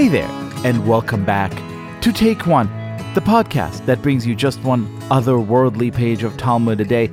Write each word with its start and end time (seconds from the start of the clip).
Hey 0.00 0.08
there, 0.08 0.30
and 0.64 0.88
welcome 0.88 1.26
back 1.26 1.50
to 2.00 2.10
Take 2.10 2.46
One, 2.46 2.68
the 3.12 3.20
podcast 3.20 3.84
that 3.84 4.00
brings 4.00 4.26
you 4.26 4.34
just 4.34 4.58
one 4.62 4.86
otherworldly 5.10 5.94
page 5.94 6.22
of 6.22 6.38
Talmud 6.38 6.80
a 6.80 6.86
day. 6.86 7.08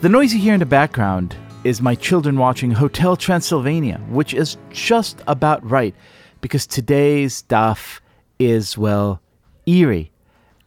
The 0.00 0.08
noise 0.08 0.34
you 0.34 0.40
hear 0.40 0.54
in 0.54 0.58
the 0.58 0.66
background 0.66 1.36
is 1.62 1.80
my 1.80 1.94
children 1.94 2.38
watching 2.38 2.72
Hotel 2.72 3.14
Transylvania, 3.14 3.98
which 4.08 4.34
is 4.34 4.56
just 4.70 5.20
about 5.28 5.64
right 5.70 5.94
because 6.40 6.66
today's 6.66 7.44
daf 7.44 8.00
is, 8.40 8.76
well, 8.76 9.20
eerie. 9.66 10.10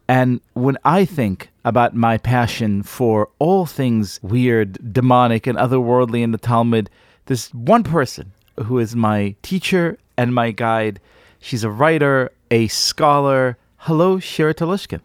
And 0.08 0.40
when 0.54 0.78
I 0.86 1.04
think 1.04 1.50
about 1.66 1.94
my 1.94 2.18
passion 2.18 2.84
for 2.84 3.28
all 3.38 3.66
things 3.66 4.22
weird, 4.24 4.94
demonic, 4.94 5.46
and 5.46 5.58
otherworldly 5.58 6.22
in 6.22 6.32
the 6.32 6.38
Talmud, 6.38 6.90
there's 7.26 7.50
one 7.50 7.84
person 7.84 8.32
who 8.64 8.80
is 8.80 8.96
my 8.96 9.36
teacher 9.42 9.98
and 10.16 10.34
my 10.34 10.52
guide. 10.52 11.02
She's 11.40 11.64
a 11.64 11.70
writer, 11.70 12.32
a 12.52 12.68
scholar. 12.68 13.58
Hello, 13.78 14.20
Shira 14.20 14.54
Telushkin. 14.54 15.02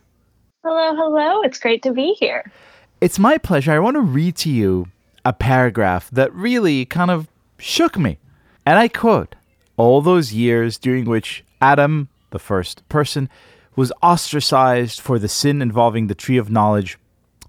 Hello, 0.65 0.95
hello. 0.95 1.43
It's 1.43 1.59
great 1.59 1.83
to 1.83 1.93
be 1.93 2.15
here. 2.19 2.51
It's 3.01 3.19
my 3.19 3.39
pleasure. 3.39 3.73
I 3.73 3.79
want 3.79 3.97
to 3.97 4.03
read 4.03 4.37
to 4.37 4.51
you 4.51 4.89
a 5.25 5.33
paragraph 5.33 6.11
that 6.11 6.33
really 6.35 6.85
kind 6.85 7.11
of 7.11 7.29
shook 7.59 7.99
me. 7.99 8.19
And 8.67 8.79
I 8.79 8.89
quote 8.89 9.35
All 9.77 10.03
those 10.03 10.33
years 10.33 10.79
during 10.79 11.05
which 11.05 11.45
Adam, 11.61 12.09
the 12.31 12.39
first 12.39 12.87
person, 12.89 13.29
was 13.77 13.93
ostracized 14.03 15.01
for 15.01 15.19
the 15.19 15.29
sin 15.29 15.63
involving 15.63 16.07
the 16.07 16.15
tree 16.15 16.37
of 16.37 16.51
knowledge, 16.51 16.99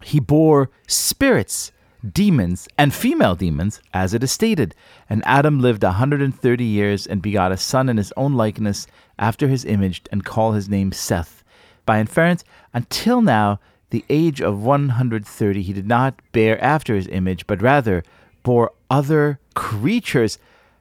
he 0.03 0.19
bore 0.19 0.69
spirits, 0.87 1.71
demons, 2.07 2.67
and 2.77 2.93
female 2.93 3.35
demons, 3.35 3.81
as 3.93 4.13
it 4.13 4.23
is 4.23 4.31
stated. 4.31 4.75
And 5.09 5.21
Adam 5.25 5.59
lived 5.59 5.83
a 5.83 5.87
130 5.87 6.63
years 6.63 7.05
and 7.07 7.21
begot 7.21 7.51
a 7.51 7.57
son 7.57 7.89
in 7.89 7.97
his 7.97 8.13
own 8.17 8.33
likeness 8.33 8.87
after 9.19 9.47
his 9.47 9.65
image, 9.65 10.01
and 10.11 10.25
called 10.25 10.55
his 10.55 10.69
name 10.69 10.91
Seth. 10.91 11.43
By 11.85 11.99
inference, 11.99 12.43
until 12.73 13.21
now, 13.21 13.59
the 13.91 14.05
age 14.09 14.41
of 14.41 14.63
130, 14.63 15.61
he 15.61 15.73
did 15.73 15.87
not 15.87 16.19
bear 16.31 16.61
after 16.63 16.95
his 16.95 17.07
image, 17.07 17.45
but 17.45 17.61
rather 17.61 18.03
bore 18.43 18.71
other 18.89 19.39
creatures. 19.53 20.39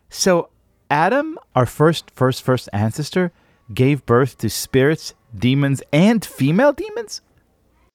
So, 0.08 0.48
Adam, 0.90 1.38
our 1.54 1.66
first, 1.66 2.10
first, 2.12 2.42
first 2.42 2.68
ancestor, 2.72 3.32
gave 3.72 4.06
birth 4.06 4.38
to 4.38 4.50
spirits, 4.50 5.14
demons, 5.36 5.82
and 5.92 6.24
female 6.24 6.72
demons? 6.72 7.20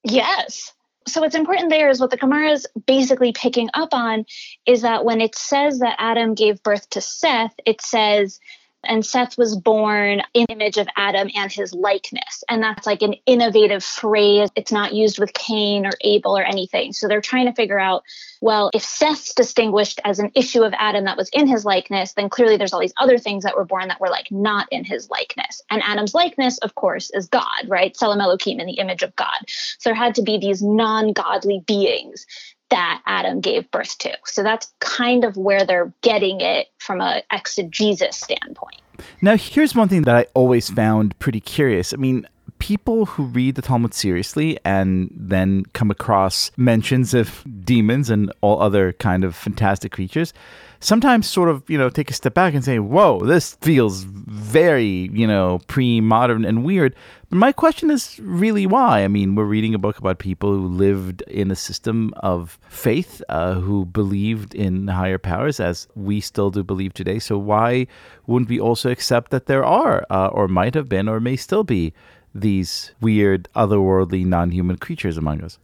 Yes. 0.04 0.72
So 1.08 1.20
what's 1.20 1.36
important 1.36 1.70
there 1.70 1.88
is 1.88 2.00
what 2.00 2.10
the 2.10 2.16
Gemara 2.16 2.50
is 2.50 2.66
basically 2.86 3.32
picking 3.32 3.70
up 3.74 3.90
on 3.92 4.26
is 4.66 4.82
that 4.82 5.04
when 5.04 5.20
it 5.20 5.36
says 5.36 5.78
that 5.78 5.96
Adam 5.98 6.34
gave 6.34 6.62
birth 6.62 6.90
to 6.90 7.00
Seth, 7.00 7.54
it 7.64 7.80
says 7.80 8.40
and 8.88 9.04
Seth 9.04 9.36
was 9.36 9.56
born 9.56 10.22
in 10.34 10.46
image 10.48 10.78
of 10.78 10.88
Adam 10.96 11.30
and 11.34 11.50
his 11.50 11.72
likeness. 11.72 12.44
And 12.48 12.62
that's 12.62 12.86
like 12.86 13.02
an 13.02 13.14
innovative 13.26 13.84
phrase. 13.84 14.48
It's 14.56 14.72
not 14.72 14.94
used 14.94 15.18
with 15.18 15.32
Cain 15.32 15.86
or 15.86 15.92
Abel 16.00 16.36
or 16.36 16.44
anything. 16.44 16.92
So 16.92 17.08
they're 17.08 17.20
trying 17.20 17.46
to 17.46 17.52
figure 17.52 17.78
out, 17.78 18.04
well, 18.40 18.70
if 18.74 18.82
Seth's 18.82 19.34
distinguished 19.34 20.00
as 20.04 20.18
an 20.18 20.30
issue 20.34 20.62
of 20.62 20.74
Adam 20.76 21.04
that 21.04 21.16
was 21.16 21.28
in 21.32 21.46
his 21.46 21.64
likeness, 21.64 22.12
then 22.14 22.28
clearly 22.28 22.56
there's 22.56 22.72
all 22.72 22.80
these 22.80 22.94
other 22.96 23.18
things 23.18 23.44
that 23.44 23.56
were 23.56 23.64
born 23.64 23.88
that 23.88 24.00
were 24.00 24.10
like 24.10 24.30
not 24.30 24.66
in 24.70 24.84
his 24.84 25.08
likeness. 25.10 25.62
And 25.70 25.82
Adam's 25.82 26.14
likeness, 26.14 26.58
of 26.58 26.74
course, 26.74 27.10
is 27.10 27.28
God, 27.28 27.68
right? 27.68 27.94
Tselem 27.94 28.20
Elohim 28.20 28.60
in 28.60 28.66
the 28.66 28.78
image 28.78 29.02
of 29.02 29.14
God. 29.16 29.38
So 29.46 29.90
there 29.90 29.94
had 29.94 30.14
to 30.16 30.22
be 30.22 30.38
these 30.38 30.62
non-godly 30.62 31.64
beings 31.66 32.26
that 32.70 33.02
Adam 33.06 33.40
gave 33.40 33.70
birth 33.70 33.98
to. 33.98 34.16
So 34.24 34.42
that's 34.42 34.72
kind 34.80 35.24
of 35.24 35.36
where 35.36 35.64
they're 35.64 35.92
getting 36.02 36.40
it 36.40 36.68
from 36.78 37.00
a 37.00 37.22
exegesis 37.32 38.16
standpoint. 38.16 38.80
Now, 39.20 39.36
here's 39.36 39.74
one 39.74 39.88
thing 39.88 40.02
that 40.02 40.16
I 40.16 40.26
always 40.34 40.70
found 40.70 41.18
pretty 41.18 41.40
curious. 41.40 41.92
I 41.92 41.96
mean, 41.96 42.26
people 42.58 43.06
who 43.06 43.24
read 43.24 43.54
the 43.54 43.62
Talmud 43.62 43.94
seriously 43.94 44.58
and 44.64 45.10
then 45.14 45.64
come 45.72 45.90
across 45.90 46.50
mentions 46.56 47.14
of 47.14 47.44
demons 47.64 48.10
and 48.10 48.32
all 48.40 48.60
other 48.60 48.92
kind 48.94 49.24
of 49.24 49.34
fantastic 49.34 49.92
creatures 49.92 50.32
sometimes 50.80 51.26
sort 51.26 51.48
of, 51.48 51.68
you 51.68 51.78
know, 51.78 51.88
take 51.88 52.10
a 52.10 52.14
step 52.14 52.34
back 52.34 52.54
and 52.54 52.64
say, 52.64 52.78
whoa, 52.78 53.20
this 53.20 53.54
feels 53.60 54.04
very, 54.04 55.10
you 55.12 55.26
know, 55.26 55.60
pre 55.66 56.00
modern 56.00 56.44
and 56.44 56.64
weird. 56.64 56.94
But 57.28 57.36
my 57.38 57.52
question 57.52 57.90
is 57.90 58.18
really 58.20 58.66
why? 58.66 59.02
I 59.02 59.08
mean, 59.08 59.34
we're 59.34 59.44
reading 59.44 59.74
a 59.74 59.78
book 59.78 59.98
about 59.98 60.18
people 60.18 60.52
who 60.52 60.68
lived 60.68 61.22
in 61.22 61.50
a 61.50 61.56
system 61.56 62.14
of 62.18 62.58
faith, 62.68 63.22
uh, 63.28 63.54
who 63.54 63.84
believed 63.84 64.54
in 64.54 64.88
higher 64.88 65.18
powers, 65.18 65.58
as 65.58 65.88
we 65.94 66.20
still 66.20 66.50
do 66.50 66.62
believe 66.62 66.94
today. 66.94 67.18
So 67.18 67.36
why 67.36 67.88
wouldn't 68.26 68.50
we 68.50 68.60
also 68.60 68.90
accept 68.90 69.30
that 69.32 69.46
there 69.46 69.64
are, 69.64 70.06
uh, 70.10 70.28
or 70.28 70.46
might 70.46 70.74
have 70.74 70.88
been, 70.88 71.08
or 71.08 71.18
may 71.18 71.36
still 71.36 71.64
be, 71.64 71.92
these 72.40 72.92
weird, 73.00 73.48
otherworldly, 73.54 74.24
non 74.24 74.50
human 74.50 74.76
creatures 74.76 75.16
among 75.16 75.42
us? 75.42 75.58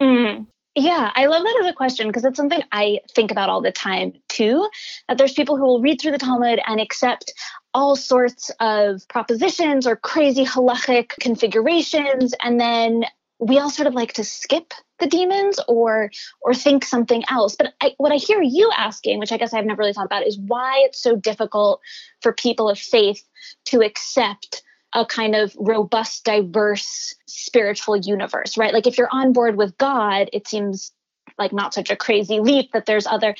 Mm. 0.00 0.46
Yeah, 0.74 1.10
I 1.14 1.26
love 1.26 1.42
that 1.42 1.60
as 1.60 1.66
a 1.66 1.74
question 1.74 2.06
because 2.06 2.24
it's 2.24 2.36
something 2.36 2.62
I 2.72 3.00
think 3.14 3.30
about 3.30 3.50
all 3.50 3.60
the 3.60 3.72
time 3.72 4.14
too. 4.28 4.68
That 5.06 5.18
there's 5.18 5.34
people 5.34 5.56
who 5.56 5.64
will 5.64 5.82
read 5.82 6.00
through 6.00 6.12
the 6.12 6.18
Talmud 6.18 6.60
and 6.66 6.80
accept 6.80 7.34
all 7.74 7.94
sorts 7.94 8.50
of 8.58 9.06
propositions 9.08 9.86
or 9.86 9.96
crazy 9.96 10.46
halachic 10.46 11.10
configurations, 11.20 12.34
and 12.42 12.58
then 12.58 13.04
we 13.38 13.58
all 13.58 13.70
sort 13.70 13.86
of 13.86 13.94
like 13.94 14.14
to 14.14 14.24
skip 14.24 14.72
the 14.98 15.06
demons 15.06 15.60
or 15.68 16.10
or 16.40 16.54
think 16.54 16.84
something 16.84 17.22
else. 17.28 17.54
But 17.54 17.74
I, 17.82 17.92
what 17.98 18.12
I 18.12 18.16
hear 18.16 18.40
you 18.40 18.70
asking, 18.74 19.18
which 19.18 19.32
I 19.32 19.36
guess 19.36 19.52
I've 19.52 19.66
never 19.66 19.80
really 19.80 19.92
thought 19.92 20.06
about, 20.06 20.26
is 20.26 20.38
why 20.38 20.82
it's 20.86 21.02
so 21.02 21.16
difficult 21.16 21.80
for 22.22 22.32
people 22.32 22.70
of 22.70 22.78
faith 22.78 23.22
to 23.66 23.82
accept 23.82 24.62
a 24.94 25.06
kind 25.06 25.34
of 25.34 25.54
robust, 25.58 26.24
diverse 26.24 27.14
spiritual 27.26 27.96
universe, 27.96 28.56
right? 28.56 28.74
Like 28.74 28.86
if 28.86 28.98
you're 28.98 29.08
on 29.10 29.32
board 29.32 29.56
with 29.56 29.76
God, 29.78 30.28
it 30.32 30.46
seems 30.46 30.92
like 31.38 31.52
not 31.52 31.72
such 31.72 31.90
a 31.90 31.96
crazy 31.96 32.40
leap 32.40 32.72
that 32.72 32.86
there's 32.86 33.06
other, 33.06 33.34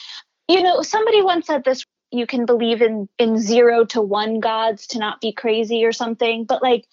you 0.48 0.62
know, 0.62 0.82
somebody 0.82 1.22
once 1.22 1.46
said 1.46 1.64
this 1.64 1.84
you 2.12 2.26
can 2.26 2.44
believe 2.44 2.82
in 2.82 3.08
in 3.18 3.38
zero 3.38 3.84
to 3.86 4.00
one 4.00 4.38
gods 4.38 4.86
to 4.88 4.98
not 4.98 5.20
be 5.20 5.32
crazy 5.32 5.84
or 5.84 5.92
something 5.92 6.44
but 6.44 6.62
like 6.62 6.86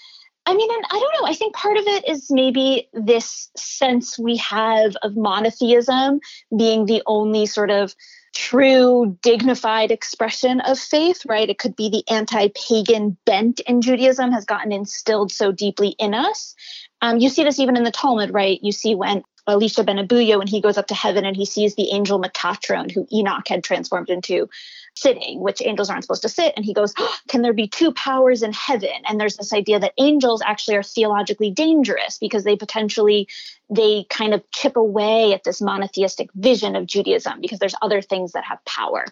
i 0.46 0.56
mean 0.56 0.72
and 0.74 0.86
i 0.90 0.98
don't 0.98 1.22
know 1.22 1.28
i 1.28 1.34
think 1.34 1.54
part 1.54 1.78
of 1.78 1.84
it 1.86 2.08
is 2.08 2.32
maybe 2.32 2.90
this 2.94 3.52
sense 3.56 4.18
we 4.18 4.38
have 4.38 4.96
of 5.04 5.16
monotheism 5.16 6.20
being 6.58 6.86
the 6.86 7.04
only 7.06 7.46
sort 7.46 7.70
of 7.70 7.94
true 8.34 9.18
dignified 9.22 9.92
expression 9.92 10.62
of 10.62 10.80
faith, 10.80 11.26
right? 11.28 11.50
It 11.50 11.58
could 11.58 11.76
be 11.76 11.90
the 11.90 12.04
anti 12.12 12.50
pagan 12.50 13.18
bent 13.26 13.60
in 13.62 13.82
Judaism 13.82 14.32
has 14.32 14.46
gotten 14.46 14.72
instilled 14.72 15.32
so 15.32 15.52
deeply 15.52 15.96
in 16.00 16.14
us. 16.14 16.56
Um, 17.02 17.18
you 17.18 17.30
see 17.30 17.44
this 17.44 17.60
even 17.60 17.78
in 17.78 17.84
the 17.84 17.92
Talmud, 17.92 18.34
right? 18.34 18.60
You 18.62 18.72
see 18.72 18.96
when 18.96 19.24
Elisha 19.48 19.84
ben 19.84 19.98
Abuya, 19.98 20.38
when 20.38 20.48
he 20.48 20.62
goes 20.62 20.78
up 20.78 20.88
to 20.88 20.96
heaven 20.96 21.26
and 21.26 21.36
he 21.36 21.46
sees 21.46 21.76
the 21.76 21.92
angel 21.92 22.22
Metatron, 22.22 22.92
who 22.92 23.08
Enoch 23.12 23.48
had 23.48 23.64
transformed 23.64 24.10
into, 24.10 24.50
sitting, 25.00 25.40
which 25.40 25.62
angels 25.62 25.90
aren't 25.90 26.04
supposed 26.04 26.22
to 26.24 26.30
sit. 26.30 26.54
And 26.56 26.66
he 26.66 26.74
goes, 26.74 26.94
oh, 26.98 27.18
Can 27.28 27.42
there 27.42 27.54
be 27.54 27.68
two 27.68 27.92
powers 27.92 28.44
in 28.44 28.54
heaven? 28.54 28.90
And 29.08 29.20
there's 29.20 29.38
this 29.38 29.54
idea 29.54 29.80
that 29.80 29.94
angels 29.98 30.42
actually 30.46 30.78
are 30.78 30.84
theologically 30.84 31.52
dangerous 31.52 32.18
because 32.18 32.44
they 32.44 32.56
potentially 32.56 33.28
they 33.70 34.06
kind 34.10 34.34
of 34.34 34.44
chip 34.52 34.76
away 34.76 35.32
at 35.32 35.44
this 35.44 35.62
monotheistic 35.62 36.30
vision 36.34 36.76
of 36.76 36.88
Judaism 36.88 37.40
because 37.40 37.60
there's 37.60 37.76
other 37.82 38.02
things 38.02 38.32
that 38.32 38.44
have 38.44 38.64
power. 38.66 39.06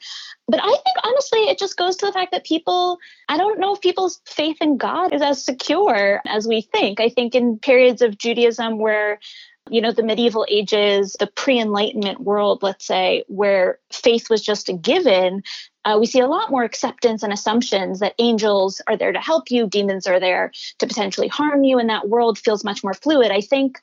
But 0.47 0.61
I 0.63 0.67
think 0.67 0.97
honestly, 1.03 1.41
it 1.41 1.59
just 1.59 1.77
goes 1.77 1.95
to 1.97 2.07
the 2.07 2.11
fact 2.11 2.31
that 2.31 2.43
people, 2.43 2.97
I 3.29 3.37
don't 3.37 3.59
know 3.59 3.75
if 3.75 3.81
people's 3.81 4.19
faith 4.25 4.57
in 4.59 4.77
God 4.77 5.13
is 5.13 5.21
as 5.21 5.43
secure 5.43 6.21
as 6.25 6.47
we 6.47 6.61
think. 6.61 6.99
I 6.99 7.09
think 7.09 7.35
in 7.35 7.59
periods 7.59 8.01
of 8.01 8.17
Judaism 8.17 8.79
where 8.79 9.19
you 9.69 9.81
know, 9.81 9.91
the 9.91 10.03
medieval 10.03 10.45
ages, 10.49 11.15
the 11.19 11.27
pre 11.27 11.59
Enlightenment 11.59 12.21
world, 12.21 12.63
let's 12.63 12.85
say, 12.85 13.23
where 13.27 13.79
faith 13.91 14.29
was 14.29 14.41
just 14.41 14.69
a 14.69 14.73
given, 14.73 15.43
uh, 15.87 15.97
we 15.97 16.05
see 16.05 16.19
a 16.19 16.27
lot 16.27 16.51
more 16.51 16.63
acceptance 16.63 17.23
and 17.23 17.31
assumptions 17.31 18.01
that 18.01 18.13
angels 18.19 18.81
are 18.87 18.97
there 18.97 19.13
to 19.13 19.21
help 19.21 19.49
you, 19.49 19.67
demons 19.67 20.05
are 20.05 20.19
there 20.19 20.51
to 20.79 20.85
potentially 20.85 21.29
harm 21.29 21.63
you, 21.63 21.79
and 21.79 21.89
that 21.89 22.09
world 22.09 22.37
feels 22.37 22.65
much 22.65 22.83
more 22.83 22.93
fluid. 22.93 23.31
I 23.31 23.41
think. 23.41 23.79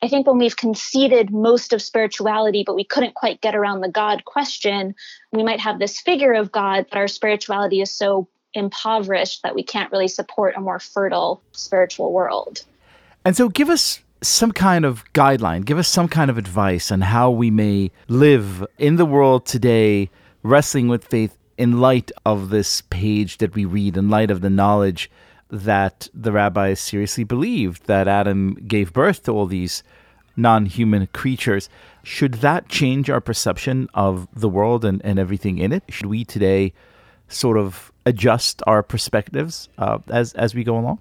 I 0.00 0.06
think 0.06 0.28
when 0.28 0.38
we've 0.38 0.56
conceded 0.56 1.32
most 1.32 1.72
of 1.72 1.82
spirituality, 1.82 2.62
but 2.64 2.76
we 2.76 2.84
couldn't 2.84 3.14
quite 3.14 3.40
get 3.40 3.56
around 3.56 3.80
the 3.80 3.88
God 3.88 4.24
question, 4.24 4.94
we 5.32 5.42
might 5.42 5.58
have 5.58 5.80
this 5.80 6.00
figure 6.00 6.34
of 6.34 6.52
God, 6.52 6.86
but 6.88 6.98
our 6.98 7.08
spirituality 7.08 7.80
is 7.80 7.90
so 7.90 8.28
impoverished 8.54 9.42
that 9.42 9.56
we 9.56 9.64
can't 9.64 9.90
really 9.90 10.06
support 10.06 10.54
a 10.56 10.60
more 10.60 10.78
fertile 10.78 11.42
spiritual 11.50 12.12
world. 12.12 12.64
And 13.24 13.36
so, 13.36 13.48
give 13.48 13.68
us 13.68 13.98
some 14.22 14.52
kind 14.52 14.84
of 14.84 15.02
guideline, 15.14 15.64
give 15.64 15.78
us 15.78 15.88
some 15.88 16.06
kind 16.06 16.30
of 16.30 16.38
advice 16.38 16.92
on 16.92 17.00
how 17.00 17.32
we 17.32 17.50
may 17.50 17.90
live 18.06 18.64
in 18.78 18.96
the 18.96 19.06
world 19.06 19.46
today, 19.46 20.10
wrestling 20.44 20.86
with 20.86 21.04
faith 21.04 21.37
in 21.58 21.80
light 21.80 22.10
of 22.24 22.48
this 22.48 22.80
page 22.82 23.38
that 23.38 23.54
we 23.54 23.64
read, 23.64 23.96
in 23.96 24.08
light 24.08 24.30
of 24.30 24.40
the 24.40 24.48
knowledge 24.48 25.10
that 25.50 26.08
the 26.14 26.32
rabbis 26.32 26.78
seriously 26.78 27.24
believed 27.24 27.86
that 27.86 28.06
Adam 28.06 28.54
gave 28.54 28.92
birth 28.92 29.24
to 29.24 29.32
all 29.32 29.46
these 29.46 29.82
non 30.36 30.66
human 30.66 31.08
creatures. 31.08 31.68
Should 32.04 32.34
that 32.34 32.68
change 32.68 33.10
our 33.10 33.20
perception 33.20 33.88
of 33.92 34.28
the 34.32 34.48
world 34.48 34.84
and, 34.84 35.04
and 35.04 35.18
everything 35.18 35.58
in 35.58 35.72
it? 35.72 35.82
Should 35.88 36.06
we 36.06 36.24
today 36.24 36.72
sort 37.28 37.58
of 37.58 37.92
adjust 38.06 38.62
our 38.66 38.82
perspectives 38.82 39.68
uh, 39.78 39.98
as 40.08 40.32
as 40.34 40.54
we 40.54 40.64
go 40.64 40.78
along? 40.78 41.00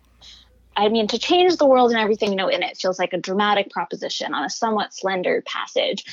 I 0.76 0.90
mean, 0.90 1.08
to 1.08 1.18
change 1.18 1.58
the 1.58 1.66
world 1.66 1.92
and 1.92 2.00
everything 2.00 2.30
you 2.30 2.36
know 2.36 2.50
in 2.50 2.64
it 2.64 2.78
feels 2.78 3.00
like 3.00 3.14
a 3.14 3.18
dramatic 3.18 3.72
proposition 3.72 4.34
on 4.34 4.44
a 4.44 4.50
somewhat 4.50 4.94
slender 4.94 5.44
passage. 5.46 6.04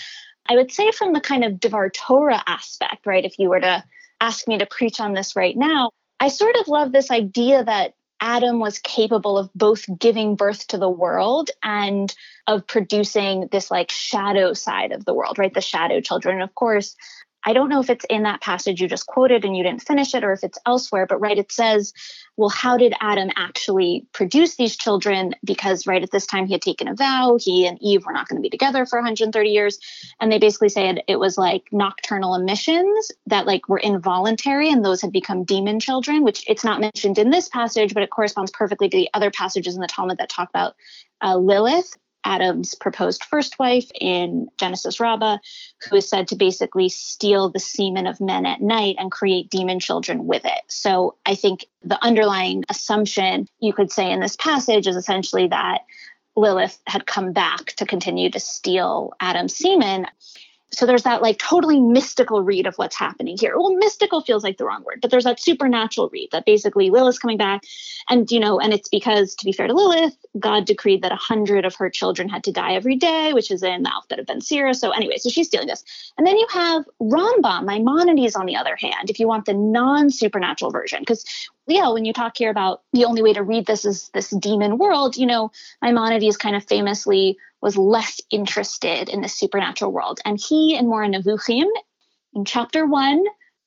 I 0.47 0.57
would 0.57 0.71
say 0.71 0.91
from 0.91 1.15
the 1.15 1.21
kind 1.21 1.45
of 1.45 1.59
Devar 1.59 1.89
Torah 1.89 2.43
aspect, 2.47 3.07
right? 3.07 3.25
If 3.25 3.39
you 3.39 3.49
were 3.49 3.61
to 3.61 3.83
ask 4.21 4.47
me 4.49 4.59
to 4.59 4.67
preach 4.67 5.01
on 5.01 5.15
this 5.15 5.37
right 5.37 5.57
now, 5.57 5.91
I 6.21 6.29
sort 6.29 6.57
of 6.57 6.69
love 6.69 6.93
this 6.93 7.11
idea 7.11 7.65
that 7.65 7.95
Adam 8.21 8.59
was 8.59 8.79
capable 8.79 9.37
of 9.37 9.51
both 9.55 9.85
giving 9.99 10.37
birth 10.37 10.67
to 10.69 10.79
the 10.79 10.89
world 10.89 11.51
and 11.63 12.15
of 12.47 12.67
producing 12.67 13.49
this 13.53 13.71
like 13.71 13.91
shadow 13.91 14.55
side 14.55 14.93
of 14.93 15.05
the 15.05 15.13
world, 15.13 15.39
right? 15.39 15.53
The 15.53 15.61
shadow 15.61 16.01
children. 16.01 16.41
Of 16.41 16.55
course, 16.55 16.97
I 17.45 17.53
don't 17.53 17.69
know 17.69 17.81
if 17.81 17.91
it's 17.91 18.07
in 18.09 18.23
that 18.23 18.41
passage 18.41 18.81
you 18.81 18.89
just 18.89 19.07
quoted 19.07 19.45
and 19.45 19.57
you 19.57 19.63
didn't 19.63 19.83
finish 19.83 20.15
it 20.15 20.25
or 20.25 20.33
if 20.33 20.43
it's 20.43 20.59
elsewhere, 20.67 21.07
but 21.07 21.21
right, 21.21 21.39
it 21.39 21.53
says, 21.53 21.93
well, 22.37 22.49
how 22.49 22.77
did 22.77 22.95
Adam 23.01 23.31
actually 23.37 24.07
produce 24.13 24.57
these 24.57 24.77
children? 24.77 25.35
Because 25.45 25.87
right 25.87 26.03
at 26.03 26.11
this 26.11 26.27
time 26.27 26.47
he 26.47 26.53
had 26.53 26.63
taken 26.63 26.89
a 26.89 26.95
vow, 26.95 27.39
he 27.41 27.67
and 27.67 27.79
Eve 27.81 28.05
were 28.07 28.13
not 28.13 28.29
going 28.29 28.37
to 28.37 28.43
be 28.43 28.51
together 28.51 28.87
for 28.87 28.99
130 28.99 29.51
years. 29.51 29.79
And 30.21 30.33
they 30.33 30.39
basically 30.39 30.71
said 30.71 31.03
it 31.07 31.19
was 31.19 31.37
like 31.37 31.65
nocturnal 31.71 32.35
emissions 32.35 33.13
that 33.27 33.47
like 33.47 33.69
were 33.69 33.79
involuntary 33.79 34.71
and 34.71 34.85
those 34.85 35.03
had 35.03 35.13
become 35.13 35.45
demon 35.45 35.81
children, 35.81 36.25
which 36.25 36.45
it's 36.49 36.65
not 36.65 36.81
mentioned 36.81 37.19
in 37.19 37.31
this 37.31 37.49
passage, 37.49 37.95
but 37.95 38.03
it 38.03 38.11
corresponds 38.11 38.51
perfectly 38.51 38.89
to 38.89 38.97
the 38.97 39.11
other 39.15 39.31
passages 39.31 39.75
in 39.75 39.81
the 39.81 39.87
Talmud 39.87 40.19
that 40.19 40.29
talk 40.29 40.49
about 40.49 40.75
uh, 41.23 41.37
Lilith 41.37 41.97
Adam's 42.25 42.75
proposed 42.75 43.25
first 43.25 43.59
wife 43.59 43.91
in 44.01 44.49
Genesis 44.59 44.99
Rabbah, 44.99 45.39
who 45.89 45.97
is 45.97 46.09
said 46.09 46.29
to 46.29 46.37
basically 46.37 46.89
steal 46.89 47.51
the 47.51 47.61
semen 47.61 48.07
of 48.07 48.21
men 48.21 48.47
at 48.47 48.61
night 48.61 48.97
and 48.99 49.13
create 49.13 49.51
demon 49.51 49.81
children 49.81 50.27
with 50.27 50.45
it. 50.45 50.63
So 50.69 51.17
I 51.27 51.35
think 51.35 51.67
the 51.83 52.03
underlying 52.03 52.65
assumption 52.69 53.49
you 53.61 53.73
could 53.73 53.93
say 53.93 54.11
in 54.11 54.21
this 54.21 54.37
passage 54.37 54.87
is 54.87 54.97
essentially 54.97 55.49
that 55.49 55.83
Lilith 56.37 56.79
had 56.87 57.07
come 57.07 57.33
back 57.33 57.67
to 57.77 57.87
continue 57.87 58.31
to 58.31 58.41
steal 58.41 59.13
Adam's 59.21 59.57
semen 59.57 60.07
so 60.75 60.87
there's 60.87 61.05
that 61.05 61.23
like 61.23 61.39
totally 61.39 61.81
mystical 61.81 62.43
read 62.43 62.67
of 62.67 62.75
what's 62.77 62.97
happening 62.97 63.37
here. 63.39 63.57
Well, 63.57 63.75
mystical 63.75 64.21
feels 64.21 64.43
like 64.43 64.59
the 64.59 64.65
wrong 64.65 64.83
word, 64.85 64.99
but 65.01 65.11
there's 65.11 65.25
that 65.25 65.41
supernatural 65.41 66.09
read 66.11 66.31
that 66.33 66.45
basically 66.45 66.91
Lilith's 66.91 67.19
coming 67.19 67.37
back. 67.37 67.65
And, 68.09 68.31
you 68.31 68.41
know, 68.41 68.61
and 68.61 68.75
it's 68.75 68.89
because, 68.89 69.35
to 69.37 69.45
be 69.45 69.53
fair 69.53 69.67
to 69.67 69.73
Lilith, 69.73 70.17
God 70.39 70.67
decreed 70.67 71.03
that 71.03 71.13
a 71.13 71.17
hundred 71.17 71.65
of 71.65 71.75
her 71.77 71.89
children 71.89 72.29
had 72.29 72.45
to 72.45 72.53
die 72.53 72.75
every 72.75 72.97
day, 72.97 73.33
which 73.33 73.51
is 73.51 73.63
in 73.63 73.83
the 73.83 73.93
alphabet 73.93 74.19
of 74.19 74.27
Ben 74.27 74.41
Sira. 74.41 74.75
So 74.75 74.91
anyway, 74.91 75.17
so 75.17 75.31
she's 75.31 75.47
stealing 75.47 75.69
this. 75.69 75.85
And 76.19 76.27
then 76.27 76.37
you 76.37 76.47
have 76.53 76.85
Rambam, 77.01 77.65
Maimonides, 77.65 78.37
on 78.37 78.47
the 78.47 78.57
other 78.57 78.77
hand, 78.77 79.09
if 79.09 79.19
you 79.19 79.27
want 79.27 79.47
the 79.47 79.55
non-supernatural 79.55 80.71
version, 80.71 81.01
because 81.01 81.25
yeah, 81.67 81.89
when 81.91 82.05
you 82.05 82.13
talk 82.13 82.37
here 82.37 82.51
about 82.51 82.83
the 82.93 83.07
only 83.07 83.23
way 83.23 83.33
to 83.33 83.43
read 83.43 83.67
this 83.67 83.87
is 83.87 84.11
this 84.13 84.31
demon 84.31 84.77
world, 84.77 85.17
you 85.17 85.27
know, 85.27 85.51
Maimonides 85.81 86.37
kind 86.37 86.57
of 86.57 86.65
famously 86.65 87.39
was 87.65 87.77
less 87.77 88.21
interested 88.31 89.09
in 89.09 89.23
the 89.23 89.29
supernatural 89.29 89.91
world. 89.91 90.21
And 90.25 90.39
he 90.39 90.77
and 90.77 90.87
Moreh 90.87 91.09
Nevuchim 91.09 91.67
in 92.35 92.45
chapter 92.45 92.87
one 92.87 93.25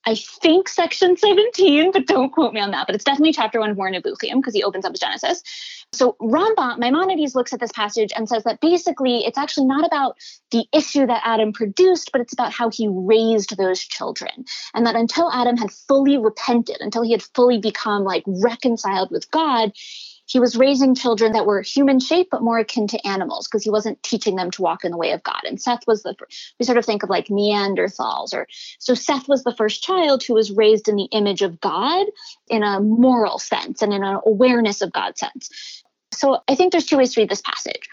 I 0.07 0.15
think 0.15 0.69
section 0.69 1.17
17, 1.17 1.91
but 1.91 2.07
don't 2.07 2.31
quote 2.31 2.53
me 2.53 2.61
on 2.61 2.71
that. 2.71 2.87
But 2.87 2.95
it's 2.95 3.03
definitely 3.03 3.33
chapter 3.33 3.59
one 3.59 3.71
of 3.71 3.75
Moreh 3.75 3.91
Nevuchim 3.91 4.35
because 4.35 4.53
he 4.53 4.63
opens 4.63 4.85
up 4.85 4.93
his 4.93 5.01
Genesis. 5.01 5.43
So 5.91 6.15
Rambam, 6.21 6.79
Maimonides 6.79 7.35
looks 7.35 7.51
at 7.51 7.59
this 7.59 7.73
passage 7.73 8.13
and 8.15 8.29
says 8.29 8.45
that 8.45 8.61
basically 8.61 9.25
it's 9.25 9.37
actually 9.37 9.65
not 9.65 9.85
about 9.85 10.15
the 10.51 10.65
issue 10.71 11.05
that 11.05 11.23
Adam 11.25 11.51
produced, 11.51 12.11
but 12.13 12.21
it's 12.21 12.31
about 12.31 12.53
how 12.53 12.69
he 12.69 12.87
raised 12.89 13.57
those 13.57 13.81
children. 13.81 14.45
And 14.73 14.85
that 14.85 14.95
until 14.95 15.29
Adam 15.29 15.57
had 15.57 15.71
fully 15.71 16.17
repented, 16.17 16.77
until 16.79 17.03
he 17.03 17.11
had 17.11 17.23
fully 17.35 17.57
become 17.57 18.05
like 18.05 18.23
reconciled 18.27 19.11
with 19.11 19.29
God, 19.31 19.73
he 20.27 20.39
was 20.39 20.57
raising 20.57 20.93
children 20.93 21.31
that 21.31 21.45
were 21.45 21.61
human 21.61 21.99
shaped 21.99 22.29
but 22.31 22.43
more 22.43 22.59
akin 22.59 22.85
to 22.87 23.07
animals 23.07 23.47
because 23.47 23.63
he 23.63 23.69
wasn't 23.69 24.01
teaching 24.03 24.35
them 24.35 24.51
to 24.51 24.61
walk 24.61 24.83
in 24.83 24.91
the 24.91 24.97
way 24.97 25.11
of 25.11 25.23
God. 25.23 25.41
And 25.45 25.59
Seth 25.59 25.87
was 25.87 26.03
the 26.03 26.15
we 26.59 26.65
sort 26.65 26.77
of 26.77 26.85
think 26.85 27.01
of 27.01 27.09
like 27.09 27.27
Neanderthals 27.27 28.33
or 28.33 28.45
so 28.77 28.93
Seth 28.93 29.27
was 29.27 29.43
the 29.43 29.55
first 29.55 29.81
child 29.81 30.23
who 30.23 30.33
was 30.33 30.51
raised 30.51 30.87
in 30.87 30.97
the 30.97 31.07
image 31.11 31.41
of 31.41 31.59
God 31.61 32.07
in 32.49 32.61
a 32.61 32.79
moral 32.79 33.39
sense 33.39 33.81
and 33.81 33.93
in 33.93 34.03
an 34.03 34.19
awareness 34.25 34.81
of 34.81 34.91
God 34.91 35.17
sense. 35.17 35.83
So 36.11 36.41
I 36.47 36.55
think 36.55 36.71
there's 36.71 36.85
two 36.85 36.97
ways 36.97 37.13
to 37.13 37.21
read 37.21 37.29
this 37.29 37.41
passage. 37.41 37.89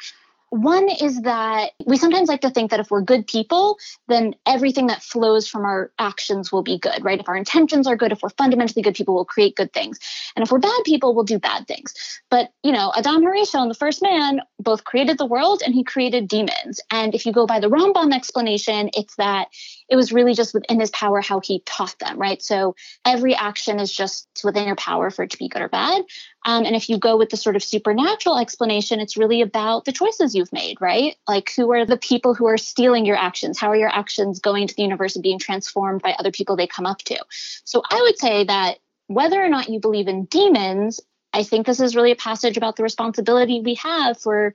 One 0.51 0.89
is 0.89 1.23
that 1.23 1.73
we 1.85 1.97
sometimes 1.97 2.29
like 2.29 2.43
to 2.43 2.51
think 2.51 2.71
that 2.71 2.81
if 2.81 2.91
we're 2.91 3.03
good 3.03 3.27
people, 3.27 3.77
then 4.09 4.35
everything 4.47 4.87
that 4.87 5.03
flows 5.03 5.49
from 5.49 5.65
our 5.65 5.91
actions 5.99 6.53
will 6.53 6.63
be 6.63 6.79
good, 6.79 7.05
right? 7.05 7.19
If 7.19 7.29
our 7.29 7.37
intentions 7.37 7.87
are 7.87 7.97
good, 7.97 8.13
if 8.13 8.23
we're 8.23 8.29
fundamentally 8.31 8.83
good 8.83 8.95
people, 8.95 9.15
we'll 9.15 9.25
create 9.25 9.57
good 9.57 9.73
things. 9.73 9.99
And 10.37 10.45
if 10.45 10.53
we're 10.53 10.61
bad 10.61 10.81
people, 10.85 11.15
we'll 11.15 11.25
do 11.25 11.39
bad 11.39 11.67
things. 11.67 11.95
But, 12.31 12.53
you 12.63 12.73
know, 12.73 12.93
Adam 12.97 13.23
Harishon, 13.23 13.69
the 13.69 13.75
first 13.75 14.03
man, 14.03 14.41
both 14.61 14.85
created 14.85 15.19
the 15.19 15.27
world 15.27 15.63
and 15.65 15.75
he 15.75 15.83
created 15.83 16.29
demons. 16.29 16.81
And 16.91 17.15
if 17.15 17.27
you 17.27 17.33
go 17.33 17.47
by 17.47 17.59
the 17.59 17.71
Rambam 17.71 18.15
explanation, 18.15 18.91
it's 18.95 19.17
that 19.17 19.49
it 19.89 19.97
was 19.97 20.13
really 20.13 20.35
just 20.35 20.55
within 20.55 20.81
his 20.81 20.91
power 20.91 21.21
how 21.21 21.41
he 21.41 21.61
taught 21.61 21.99
them, 21.99 22.19
right? 22.19 22.43
So 22.43 22.75
every 23.05 23.35
action 23.35 23.79
is 23.81 23.93
just 23.93 24.27
within 24.43 24.67
your 24.67 24.77
power 24.77 25.11
for 25.11 25.23
it 25.25 25.31
to 25.31 25.39
be 25.39 25.49
good 25.49 25.63
or 25.63 25.69
bad. 25.69 26.03
Um, 26.45 26.65
and 26.65 26.75
if 26.75 26.89
you 26.89 26.99
go 26.99 27.17
with 27.17 27.31
the 27.31 27.37
sort 27.37 27.57
of 27.57 27.63
supernatural 27.63 28.39
explanation, 28.39 29.01
it's 29.01 29.17
really 29.17 29.43
about 29.43 29.85
the 29.85 29.93
choices 29.93 30.35
you've 30.35 30.53
made, 30.53 30.81
right? 30.81 31.17
Like 31.29 31.53
who 31.55 31.73
are 31.73 31.85
the 31.85 31.97
people 31.97 32.35
who 32.35 32.47
are 32.47 32.59
stealing 32.59 33.05
your 33.07 33.17
actions? 33.17 33.59
How 33.59 33.69
are 33.69 33.77
your 33.77 33.95
actions 33.95 34.41
going 34.41 34.67
to 34.67 34.75
the 34.75 34.83
universe 34.83 35.17
and 35.17 35.23
being 35.23 35.39
transformed 35.39 36.03
by 36.03 36.15
other 36.19 36.31
people 36.31 36.57
they 36.57 36.67
come 36.67 36.87
up 36.87 36.99
to? 36.99 37.19
So 37.65 37.83
I 37.91 38.01
would 38.01 38.19
say 38.19 38.45
that 38.45 38.79
whether 39.07 39.43
or 39.43 39.49
not 39.49 39.69
you 39.69 39.81
believe 39.81 40.09
in 40.09 40.25
demons, 40.25 41.01
I 41.33 41.43
think 41.43 41.67
this 41.67 41.81
is 41.81 41.97
really 41.97 42.13
a 42.13 42.17
passage 42.17 42.57
about 42.57 42.77
the 42.77 42.83
responsibility 42.83 43.61
we 43.61 43.75
have 43.75 44.19
for 44.19 44.55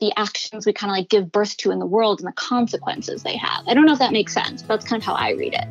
the 0.00 0.12
actions 0.16 0.66
we 0.66 0.72
kind 0.72 0.90
of 0.90 0.96
like 0.96 1.08
give 1.08 1.32
birth 1.32 1.56
to 1.58 1.70
in 1.70 1.78
the 1.78 1.86
world 1.86 2.20
and 2.20 2.28
the 2.28 2.32
consequences 2.32 3.22
they 3.22 3.36
have. 3.36 3.66
I 3.66 3.74
don't 3.74 3.86
know 3.86 3.94
if 3.94 3.98
that 3.98 4.12
makes 4.12 4.34
sense, 4.34 4.62
but 4.62 4.76
that's 4.76 4.86
kind 4.86 5.00
of 5.00 5.06
how 5.06 5.14
I 5.14 5.30
read 5.30 5.54
it. 5.54 5.66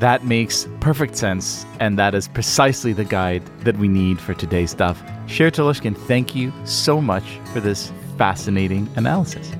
That 0.00 0.24
makes 0.24 0.68
perfect 0.80 1.16
sense, 1.16 1.64
and 1.80 1.98
that 1.98 2.14
is 2.14 2.28
precisely 2.28 2.92
the 2.92 3.04
guide 3.04 3.42
that 3.60 3.78
we 3.78 3.88
need 3.88 4.20
for 4.20 4.34
today's 4.34 4.70
stuff. 4.70 5.02
Shira 5.26 5.50
Telushkin, 5.50 5.96
thank 5.96 6.34
you 6.34 6.52
so 6.64 7.00
much 7.00 7.24
for 7.52 7.60
this 7.60 7.92
fascinating 8.18 8.90
analysis. 8.96 9.50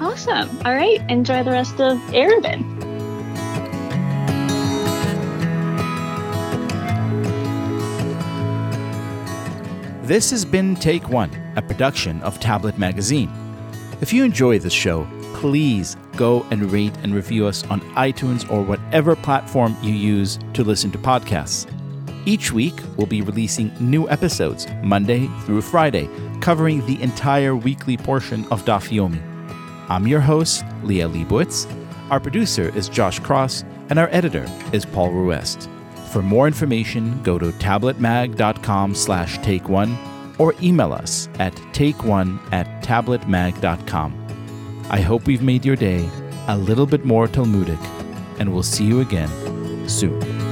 Awesome. 0.00 0.48
All 0.64 0.74
right. 0.74 1.00
Enjoy 1.08 1.44
the 1.44 1.52
rest 1.52 1.80
of 1.80 1.98
Eruvin. 2.10 2.62
This 10.02 10.30
has 10.32 10.44
been 10.44 10.74
Take 10.74 11.08
One, 11.08 11.30
a 11.56 11.62
production 11.62 12.20
of 12.22 12.38
Tablet 12.40 12.76
Magazine. 12.76 13.30
If 14.04 14.12
you 14.12 14.22
enjoy 14.22 14.58
this 14.58 14.74
show, 14.74 15.08
please 15.32 15.96
go 16.14 16.42
and 16.50 16.70
rate 16.70 16.94
and 17.02 17.14
review 17.14 17.46
us 17.46 17.64
on 17.70 17.80
iTunes 17.92 18.44
or 18.52 18.62
whatever 18.62 19.16
platform 19.16 19.74
you 19.80 19.94
use 19.94 20.38
to 20.52 20.62
listen 20.62 20.90
to 20.90 20.98
podcasts. 20.98 21.66
Each 22.26 22.52
week, 22.52 22.74
we'll 22.98 23.06
be 23.06 23.22
releasing 23.22 23.72
new 23.80 24.06
episodes, 24.10 24.66
Monday 24.82 25.26
through 25.46 25.62
Friday, 25.62 26.10
covering 26.42 26.84
the 26.84 27.00
entire 27.00 27.56
weekly 27.56 27.96
portion 27.96 28.44
of 28.50 28.62
Daf 28.66 28.90
Yomi. 28.90 29.22
I'm 29.88 30.06
your 30.06 30.20
host, 30.20 30.66
Liel 30.82 31.10
Leibovitz. 31.10 31.66
Our 32.10 32.20
producer 32.20 32.76
is 32.76 32.90
Josh 32.90 33.20
Cross, 33.20 33.64
and 33.88 33.98
our 33.98 34.10
editor 34.10 34.46
is 34.74 34.84
Paul 34.84 35.12
Ruest. 35.12 35.70
For 36.12 36.20
more 36.20 36.46
information, 36.46 37.22
go 37.22 37.38
to 37.38 37.52
tabletmag.com 37.52 38.96
slash 38.96 39.38
take 39.38 39.70
one 39.70 39.96
or 40.38 40.54
email 40.62 40.92
us 40.92 41.28
at 41.38 41.54
take1 41.72 42.38
at 42.52 42.66
tabletmag.com. 42.82 44.20
I 44.90 45.00
hope 45.00 45.26
we've 45.26 45.42
made 45.42 45.64
your 45.64 45.76
day 45.76 46.08
a 46.48 46.56
little 46.56 46.86
bit 46.86 47.04
more 47.04 47.26
Talmudic, 47.26 47.80
and 48.38 48.52
we'll 48.52 48.62
see 48.62 48.84
you 48.84 49.00
again 49.00 49.88
soon. 49.88 50.43